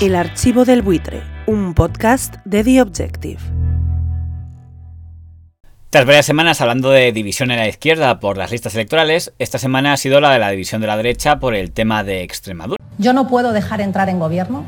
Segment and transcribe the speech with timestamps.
[0.00, 3.38] El archivo del buitre, un podcast de The Objective.
[5.90, 9.92] Tras varias semanas hablando de división en la izquierda por las listas electorales, esta semana
[9.92, 12.82] ha sido la de la división de la derecha por el tema de Extremadura.
[12.96, 14.64] Yo no puedo dejar entrar en gobierno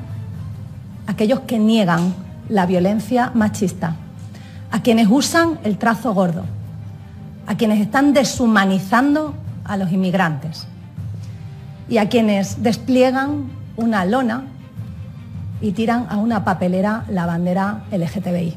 [1.06, 2.14] a aquellos que niegan
[2.50, 3.96] la violencia machista,
[4.70, 6.44] a quienes usan el trazo gordo,
[7.46, 10.66] a quienes están deshumanizando a los inmigrantes
[11.88, 14.51] y a quienes despliegan una lona
[15.62, 18.54] y tiran a una papelera la bandera LGTBI.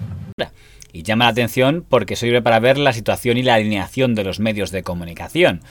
[0.92, 4.40] Y llama la atención porque sirve para ver la situación y la alineación de los
[4.40, 5.62] medios de comunicación.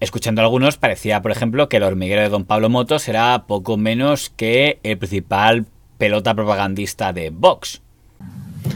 [0.00, 3.76] Escuchando a algunos, parecía, por ejemplo, que el hormiguero de don Pablo Motos era poco
[3.76, 7.80] menos que el principal pelota propagandista de Vox.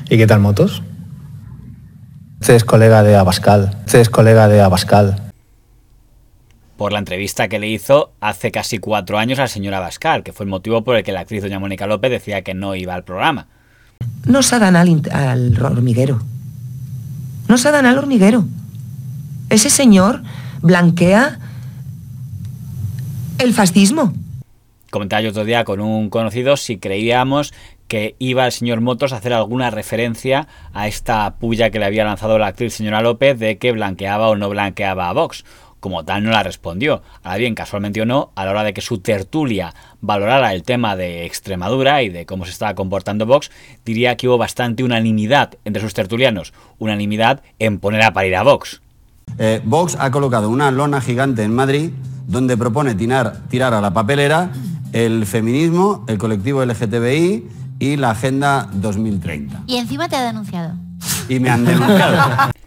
[0.09, 0.82] ¿Y qué tal Motos?
[2.41, 3.77] Este es colega de Abascal.
[3.84, 5.27] Este es colega de Abascal.
[6.78, 10.45] Por la entrevista que le hizo hace casi cuatro años al señor Abascal, que fue
[10.45, 13.02] el motivo por el que la actriz doña Mónica López decía que no iba al
[13.02, 13.48] programa.
[14.24, 16.23] No se dan al, al hormiguero.
[17.48, 18.45] No se dan al hormiguero.
[19.51, 20.23] Ese señor
[20.62, 21.40] blanquea
[23.38, 24.13] el fascismo.
[24.90, 27.52] Comentaba yo otro día con un conocido si creíamos
[27.88, 32.04] que iba el señor Motos a hacer alguna referencia a esta puya que le había
[32.04, 35.45] lanzado la actriz señora López de que blanqueaba o no blanqueaba a Vox.
[35.80, 37.02] Como tal no la respondió.
[37.23, 40.96] Ahora bien, casualmente o no, a la hora de que su tertulia valorara el tema
[40.96, 43.51] de Extremadura y de cómo se estaba comportando Vox,
[43.85, 46.52] diría que hubo bastante unanimidad entre sus tertulianos.
[46.79, 48.80] Unanimidad en poner a parir a Vox.
[49.38, 51.90] Eh, Vox ha colocado una lona gigante en Madrid
[52.26, 54.51] donde propone tirar, tirar a la papelera
[54.92, 57.48] el feminismo, el colectivo LGTBI
[57.79, 59.63] y la Agenda 2030.
[59.66, 60.74] Y encima te ha denunciado.
[61.29, 62.51] Y me han denunciado.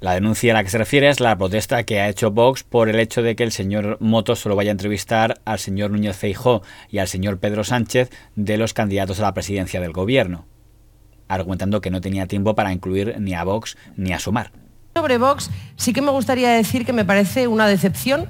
[0.00, 2.88] La denuncia a la que se refiere es la protesta que ha hecho Vox por
[2.88, 6.62] el hecho de que el señor Motos solo vaya a entrevistar al señor Núñez Feijó
[6.88, 10.46] y al señor Pedro Sánchez de los candidatos a la presidencia del gobierno,
[11.28, 14.52] argumentando que no tenía tiempo para incluir ni a Vox ni a Sumar.
[14.96, 18.26] Sobre Vox sí que me gustaría decir que me parece una decepción.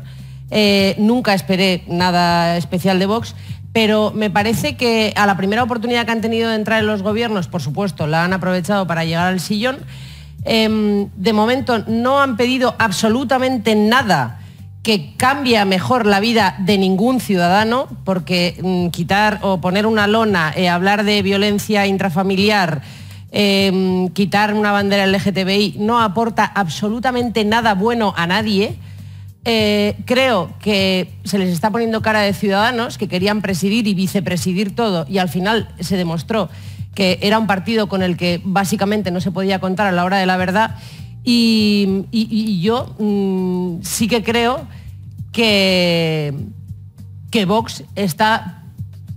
[0.50, 3.37] Eh, nunca esperé nada especial de Vox,
[3.72, 7.05] pero me parece que a la primera oportunidad que han tenido de entrar en los
[7.05, 9.78] gobiernos, por supuesto, la han aprovechado para llegar al sillón.
[10.45, 14.41] Eh, de momento no han pedido absolutamente nada
[14.83, 20.06] que cambie a mejor la vida de ningún ciudadano, porque mm, quitar o poner una
[20.06, 22.83] lona, eh, hablar de violencia intrafamiliar,
[23.33, 28.77] eh, quitar una bandera LGTBI no aporta absolutamente nada bueno a nadie.
[29.45, 34.75] Eh, creo que se les está poniendo cara de ciudadanos que querían presidir y vicepresidir
[34.75, 36.51] todo y al final se demostró
[36.95, 40.19] que era un partido con el que básicamente no se podía contar a la hora
[40.19, 40.77] de la verdad.
[41.25, 44.67] Y, y- y yo mm, sí que creo
[45.33, 46.34] que,
[47.31, 48.62] que Vox está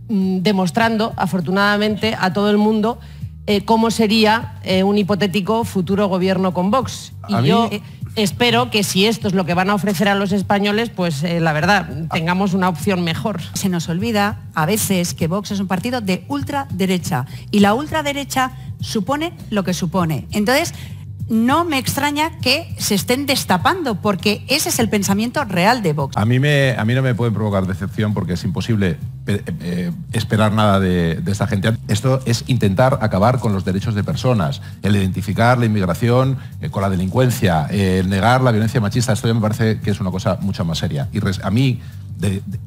[0.10, 3.00] mm, demostrando, afortunadamente, a todo el mundo
[3.48, 7.12] eh, cómo sería eh, un hipotético futuro gobierno con Vox.
[7.28, 7.70] Y mí- yo
[8.16, 11.40] espero que si esto es lo que van a ofrecer a los españoles, pues eh,
[11.40, 13.42] la verdad, tengamos una opción mejor.
[13.54, 18.52] Se nos olvida a veces que Vox es un partido de ultraderecha y la ultraderecha
[18.80, 20.28] supone lo que supone.
[20.32, 20.74] Entonces,
[21.34, 26.16] no me extraña que se estén destapando porque ese es el pensamiento real de Vox.
[26.16, 29.92] A mí, me, a mí no me puede provocar decepción porque es imposible eh, eh,
[30.14, 31.74] esperar nada de, esta gente.
[31.88, 36.82] Esto es intentar acabar con los derechos de personas, el identificar la inmigración eh, con
[36.82, 39.14] la delincuencia, el negar la violencia machista.
[39.14, 41.10] Esto ya me parece que es una cosa mucho más seria.
[41.12, 41.82] Y a mí,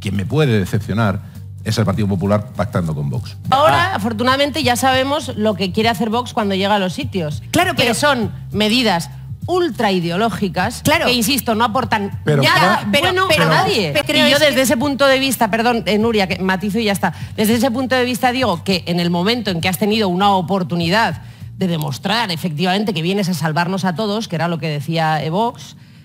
[0.00, 1.20] quien me puede decepcionar
[1.66, 3.36] es el Partido Popular pactando con Vox.
[3.50, 7.42] Ahora, afortunadamente, ya sabemos lo que quiere hacer Vox cuando llega a los sitios.
[7.50, 9.10] Claro, que pero- son medidas
[9.48, 11.06] ultra ideológicas Claro.
[11.06, 14.40] que insisto no aportan Pero- nada pero- bueno pero- a nadie pero y yo es
[14.40, 17.54] desde que- ese punto de vista perdón eh, Nuria que matizo y ya está desde
[17.54, 21.22] ese punto de vista digo que en el momento en que has tenido una oportunidad
[21.58, 25.22] de demostrar efectivamente que vienes a salvarnos a todos que era lo que decía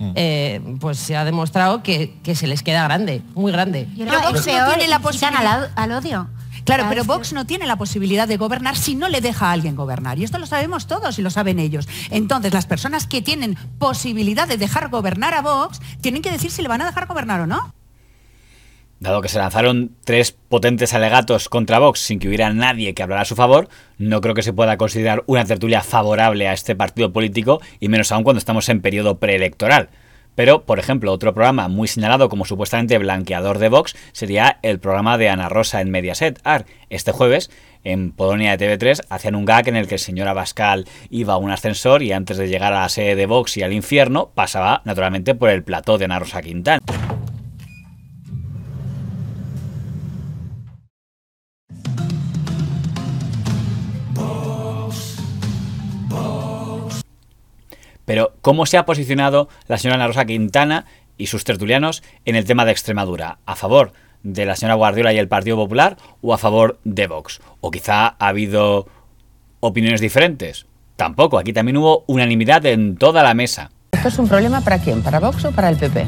[0.01, 4.12] Evox eh, pues se ha demostrado que, que se les queda grande muy grande Pero
[4.22, 6.29] Vox no tiene la posibilidad- al, al odio.
[6.63, 9.75] Claro, pero Vox no tiene la posibilidad de gobernar si no le deja a alguien
[9.75, 10.19] gobernar.
[10.19, 11.88] Y esto lo sabemos todos y lo saben ellos.
[12.12, 16.62] Entonces, las personas que tienen posibilidad de dejar gobernar a Vox tienen que decir si
[16.62, 17.74] le van a dejar gobernar o no.
[19.01, 23.24] Dado que se lanzaron tres potentes alegatos contra Vox sin que hubiera nadie que hablara
[23.24, 23.68] a su favor,
[23.98, 28.12] no creo que se pueda considerar una tertulia favorable a este partido político y menos
[28.12, 29.89] aún cuando estamos en periodo preelectoral.
[30.36, 35.18] Pero, por ejemplo, otro programa muy señalado como supuestamente blanqueador de Vox sería el programa
[35.18, 36.39] de Ana Rosa en Mediaset.
[36.44, 36.68] AR.
[36.92, 37.50] Este jueves,
[37.83, 41.38] en Polonia de TV3, hacían un gag en el que el señor Abascal iba a
[41.38, 44.83] un ascensor y antes de llegar a la sede de Vox y al infierno, pasaba
[44.86, 46.81] naturalmente por el plató de Ana Rosa Quintana.
[58.41, 60.85] ¿Cómo se ha posicionado la señora Ana Rosa Quintana
[61.17, 63.38] y sus tertulianos en el tema de Extremadura?
[63.45, 63.93] ¿A favor
[64.23, 67.39] de la señora Guardiola y el Partido Popular o a favor de Vox?
[67.61, 68.88] ¿O quizá ha habido
[69.59, 70.65] opiniones diferentes?
[70.95, 73.71] Tampoco, aquí también hubo unanimidad en toda la mesa.
[73.91, 75.01] ¿Esto es un problema para quién?
[75.01, 76.05] ¿Para Vox o para el PP?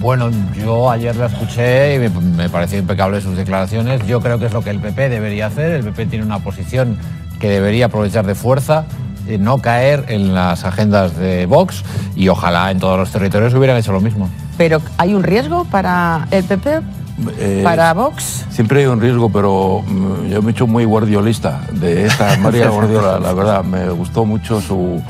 [0.00, 4.06] Bueno, yo ayer la escuché y me, me pareció impecable sus declaraciones.
[4.06, 5.72] Yo creo que es lo que el PP debería hacer.
[5.72, 6.98] El PP tiene una posición
[7.40, 8.86] que debería aprovechar de fuerza,
[9.38, 11.82] no caer en las agendas de Vox
[12.14, 14.28] y ojalá en todos los territorios hubieran hecho lo mismo.
[14.56, 16.80] Pero ¿hay un riesgo para el PP?
[17.38, 18.44] Eh, ¿Para Vox?
[18.50, 22.68] Siempre hay un riesgo, pero mm, yo me he hecho muy guardiolista de esta María
[22.68, 23.64] Guardiola, la verdad.
[23.64, 25.00] Me gustó mucho su,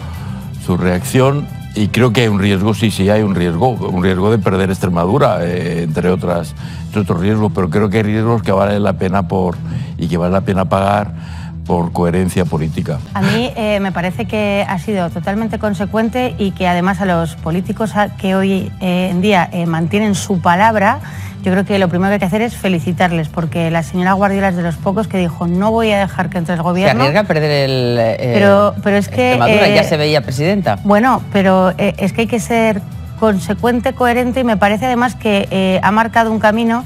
[0.64, 4.30] su reacción y creo que hay un riesgo, sí, sí, hay un riesgo, un riesgo
[4.30, 6.54] de perder Extremadura, eh, entre, otras,
[6.86, 9.56] entre otros riesgos, pero creo que hay riesgos que vale la pena por
[9.98, 11.12] y que vale la pena pagar
[11.66, 12.98] por coherencia política.
[13.14, 17.36] A mí eh, me parece que ha sido totalmente consecuente y que además a los
[17.36, 20.98] políticos a- que hoy eh, en día eh, mantienen su palabra,
[21.42, 24.48] yo creo que lo primero que hay que hacer es felicitarles, porque la señora Guardiola
[24.48, 27.02] es de los pocos que dijo no voy a dejar que entre el Se gobierno.
[27.02, 27.96] arriesga a perder el.
[27.98, 30.78] eh, Pero- pero es que, eh, ya se veía presidenta.
[30.84, 32.80] Bueno, pero eh, es que hay que ser
[33.20, 36.84] consecuente, coherente y me parece además que eh, ha marcado un camino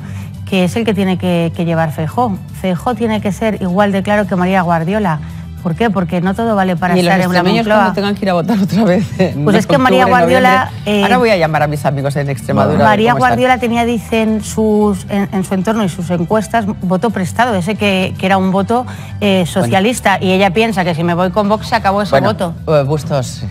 [0.48, 2.36] que es el que tiene que, que llevar Feijó.
[2.60, 5.20] Feijó tiene que ser igual de claro que María Guardiola.
[5.62, 5.90] ¿Por qué?
[5.90, 7.78] Porque no todo vale para los estar en una extremeños Moncloa.
[7.78, 9.04] cuando tengan que ir a votar otra vez.
[9.44, 12.78] Pues es que María Guardiola, eh, Ahora voy a llamar a mis amigos en Extremadura.
[12.84, 13.18] María están.
[13.18, 18.14] Guardiola tenía, dicen, sus, en, en su entorno y sus encuestas, voto prestado, ese que,
[18.16, 18.86] que era un voto
[19.20, 20.18] eh, socialista.
[20.22, 22.54] Y ella piensa que si me voy con Vox se acabó ese Bueno, voto.
[22.68, 23.42] eh, Bustos.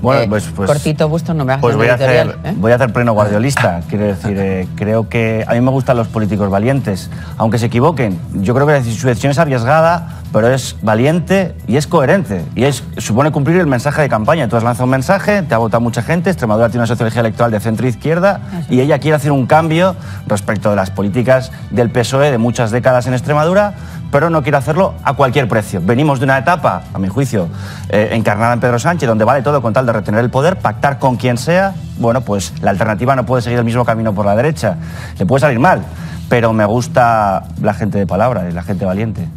[0.00, 2.54] Bueno, eh, pues- pues- cortito no me hagas Pues voy a, hacer, ¿eh?
[2.56, 3.80] voy a hacer pleno guardiolista.
[3.88, 8.18] Quiero decir, eh, creo que a mí me gustan los políticos valientes, aunque se equivoquen.
[8.34, 12.44] Yo creo que su decisión es arriesgada, pero es valiente y es coherente.
[12.54, 14.48] Y es, supone cumplir el mensaje de campaña.
[14.48, 17.50] Tú has lanzado un mensaje, te ha votado mucha gente, Extremadura tiene una sociología electoral
[17.50, 19.96] de centro-izquierda y ella quiere hacer un cambio
[20.26, 23.74] respecto de las políticas del PSOE de muchas décadas en Extremadura,
[24.10, 25.80] pero no quiere hacerlo a cualquier precio.
[25.82, 27.48] Venimos de una etapa, a mi juicio,
[27.88, 30.98] eh, encarnada en Pedro Sánchez, donde vale todo con tal de retener el poder, pactar
[30.98, 31.74] con quien sea.
[31.98, 34.76] Bueno, pues la alternativa no puede seguir el mismo camino por la derecha.
[35.18, 35.82] Le puede salir mal,
[36.28, 39.28] pero me gusta la gente de palabra y la gente valiente.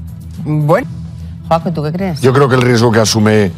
[0.46, 0.88] Bueno,
[1.48, 2.22] Juanjo, ¿tú qué crees?
[2.22, 3.52] Yo creo que el riesgo que asume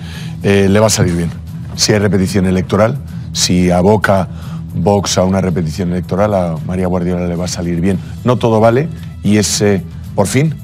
[0.44, 1.32] eh, le va a salir bien.
[1.76, 2.98] Si hay repetición electoral,
[3.34, 4.28] si aboca
[4.74, 8.00] Vox a una repetición electoral, a María Guardiola le va a salir bien.
[8.24, 8.88] No todo vale
[9.24, 9.82] y es, eh,
[10.16, 10.56] por fin,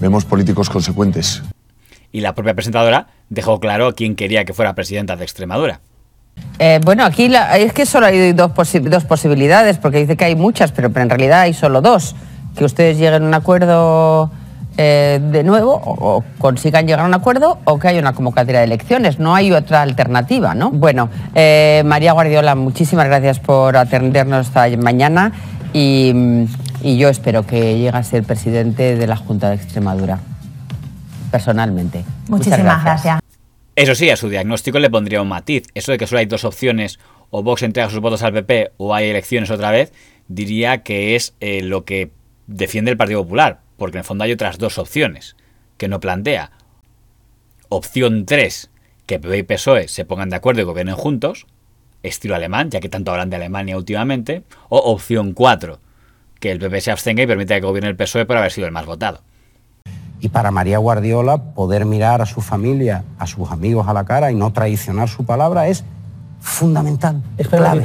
[0.00, 1.42] vemos políticos consecuentes.
[2.12, 5.80] Y la propia presentadora dejó claro quién quería que fuera presidenta de Extremadura.
[6.58, 10.24] Eh, bueno, aquí la- es que solo hay dos, posi- dos posibilidades, porque dice que
[10.24, 12.16] hay muchas, pero, pero en realidad hay solo dos.
[12.56, 14.30] Que ustedes lleguen a un acuerdo
[14.82, 18.60] eh, de nuevo, o, o consigan llegar a un acuerdo, o que haya una convocatoria
[18.60, 19.18] de elecciones.
[19.18, 20.70] No hay otra alternativa, ¿no?
[20.70, 25.32] Bueno, eh, María Guardiola, muchísimas gracias por atendernos esta mañana
[25.74, 26.46] y,
[26.80, 30.18] y yo espero que llegue a ser presidente de la Junta de Extremadura,
[31.30, 32.02] personalmente.
[32.28, 33.20] Muchas Muchísimas gracias.
[33.76, 35.64] Eso sí, a su diagnóstico le pondría un matiz.
[35.74, 36.98] Eso de que solo hay dos opciones,
[37.28, 39.92] o Vox entrega sus votos al PP o hay elecciones otra vez,
[40.28, 42.12] diría que es eh, lo que
[42.46, 45.36] defiende el Partido Popular, porque en el fondo hay otras dos opciones
[45.78, 46.50] que no plantea.
[47.70, 48.70] Opción 3,
[49.06, 51.46] que PP y PSOE se pongan de acuerdo y gobiernen juntos,
[52.02, 55.78] estilo alemán, ya que tanto hablan de Alemania últimamente, o opción 4,
[56.40, 58.72] que el PP se abstenga y permita que gobierne el PSOE por haber sido el
[58.72, 59.22] más votado.
[60.20, 64.30] Y para María Guardiola, poder mirar a su familia, a sus amigos a la cara
[64.30, 65.86] y no traicionar su palabra es
[66.40, 67.22] fundamental.
[67.38, 67.80] Es clave.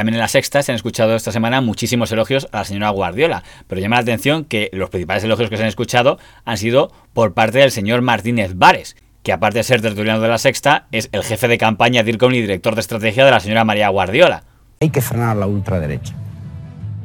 [0.00, 3.42] También en la sexta se han escuchado esta semana muchísimos elogios a la señora Guardiola,
[3.66, 6.16] pero llama la atención que los principales elogios que se han escuchado
[6.46, 10.38] han sido por parte del señor Martínez Vares, que aparte de ser tertuliano de la
[10.38, 13.90] sexta, es el jefe de campaña DIRCOM y director de estrategia de la señora María
[13.90, 14.42] Guardiola.
[14.80, 16.14] Hay que frenar la ultraderecha.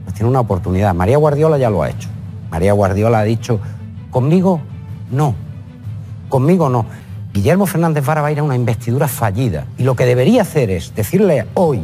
[0.05, 0.95] Pues tiene una oportunidad.
[0.95, 2.07] María Guardiola ya lo ha hecho.
[2.49, 3.59] María Guardiola ha dicho,
[4.09, 4.61] conmigo
[5.11, 5.35] no,
[6.29, 6.85] conmigo no.
[7.33, 9.65] Guillermo Fernández Vara va a ir a una investidura fallida.
[9.77, 11.81] Y lo que debería hacer es decirle hoy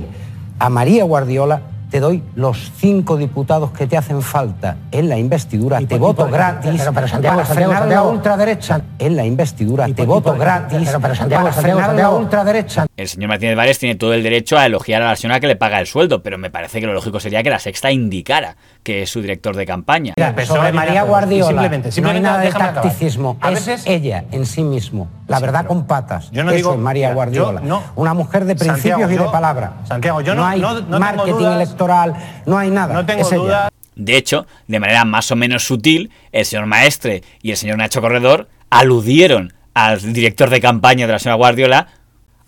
[0.62, 5.77] a María Guardiola, te doy los cinco diputados que te hacen falta en la investidura,
[5.80, 8.06] te y voto por- gratis pero- pero Santiago, para Santiago, frenar Santiago.
[8.06, 8.82] la ultraderecha.
[8.98, 12.13] En la investidura, te voto gratis pero- pero Santiago, para Santiago, frenar Santiago.
[12.13, 12.86] la ultraderecha.
[12.96, 15.58] El señor Martínez Vares tiene todo el derecho a elogiar a la señora que le
[15.58, 19.04] paga el sueldo, pero me parece que lo lógico sería que la sexta indicara que
[19.04, 20.14] es su director de campaña.
[20.18, 24.26] Mira, sobre María Guardiola, simplemente- simplemente no hay nada de tacticismo, A es veces- ella
[24.32, 26.32] en sí mismo, la Sí, verdad con patas.
[26.32, 29.12] yo no Eso digo- es María mira, Guardiola, yo no- una mujer de Santiago, principios
[29.12, 29.74] y de palabra.
[29.88, 31.56] Santiago, yo no- hay no- no tengo marketing dudas.
[31.56, 32.16] electoral,
[32.48, 32.94] no hay nada.
[32.96, 33.42] No tengo es ella.
[33.42, 33.72] dudas.
[33.96, 38.02] De hecho, de manera más o menos sutil, el señor Maestre y el señor Nacho
[38.02, 41.88] Corredor aludieron al director de campaña de la señora Guardiola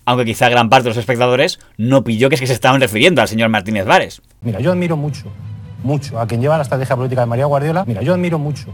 [0.06, 3.22] aunque quizá gran parte de los espectadores no pilló que es que se estaban refiriendo
[3.22, 4.22] al señor Martínez Vares.
[4.42, 5.32] Mira, yo admiro mucho,
[5.84, 7.84] mucho a quien lleva la estrategia política de María Guardiola.
[7.86, 8.74] Mira, yo admiro mucho,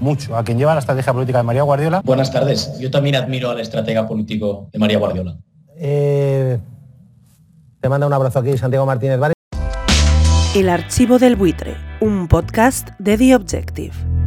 [0.00, 2.02] mucho a quien lleva la estrategia política de María Guardiola.
[2.04, 2.78] Buenas tardes.
[2.78, 5.36] Yo también admiro al estratega político de María Guardiola.
[5.76, 6.58] Eh,
[7.80, 9.34] te manda un abrazo aquí Santiago Martínez Vares.
[10.54, 14.17] El archivo del buitre, un podcast de The Objective.